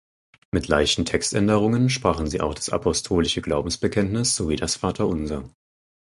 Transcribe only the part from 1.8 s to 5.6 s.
sprachen sie auch das Apostolische Glaubensbekenntnis sowie das Vaterunser.